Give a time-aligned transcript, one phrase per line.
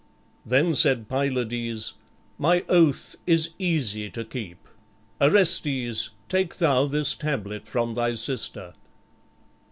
[0.43, 1.93] Then said Pylades,
[2.39, 4.67] "My oath is easy to keep.
[5.21, 8.73] Orestes, take thou this tablet from thy sister."